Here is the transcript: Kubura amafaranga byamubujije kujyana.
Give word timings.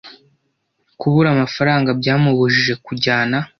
Kubura 0.99 1.29
amafaranga 1.35 1.89
byamubujije 1.99 2.73
kujyana. 2.85 3.37